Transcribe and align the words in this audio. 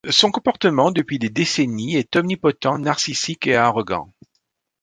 Son 0.09 0.31
comportement, 0.31 0.89
depuis 0.89 1.19
des 1.19 1.29
décennies, 1.29 1.95
est 1.95 2.15
omnipotent, 2.15 2.79
narcissique 2.79 3.45
et 3.45 3.55
arrogant. 3.55 4.11